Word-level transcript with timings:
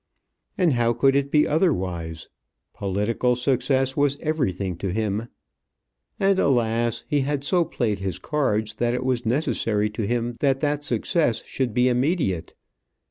And 0.57 0.73
how 0.73 0.93
could 0.93 1.15
it 1.15 1.29
be 1.29 1.47
otherwise? 1.47 2.27
Political 2.73 3.35
success 3.35 3.95
was 3.95 4.17
everything 4.17 4.75
to 4.77 4.91
him; 4.91 5.27
and, 6.19 6.39
alas! 6.39 7.05
he 7.07 7.19
had 7.19 7.43
so 7.43 7.63
played 7.63 7.99
his 7.99 8.17
cards 8.17 8.73
that 8.73 8.95
it 8.95 9.03
was 9.05 9.27
necessary 9.27 9.91
to 9.91 10.07
him 10.07 10.33
that 10.39 10.59
that 10.61 10.83
success 10.83 11.43
should 11.45 11.71
be 11.75 11.87
immediate. 11.87 12.55